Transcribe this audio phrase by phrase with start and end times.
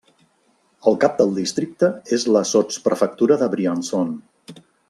[0.91, 4.15] El cap del districte és la sotsprefectura de Briançon.